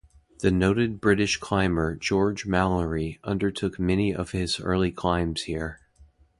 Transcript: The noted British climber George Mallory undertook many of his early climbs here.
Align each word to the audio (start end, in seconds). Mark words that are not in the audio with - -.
The 0.39 0.49
noted 0.49 0.99
British 0.99 1.37
climber 1.37 1.93
George 1.95 2.47
Mallory 2.47 3.19
undertook 3.23 3.77
many 3.77 4.15
of 4.15 4.31
his 4.31 4.59
early 4.59 4.91
climbs 4.91 5.43
here. 5.43 5.79